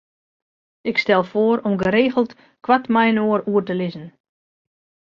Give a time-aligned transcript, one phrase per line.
[0.89, 2.31] Ik stel foar om geregeld
[2.63, 4.07] koart mei-inoar oer te lizzen.